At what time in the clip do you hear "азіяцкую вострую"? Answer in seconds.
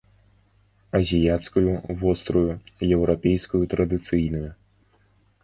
0.99-2.51